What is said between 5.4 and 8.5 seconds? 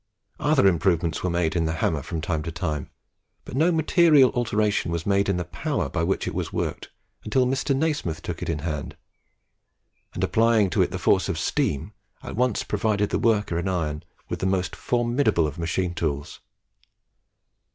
power by which it was worked until Mr. Nasmyth took it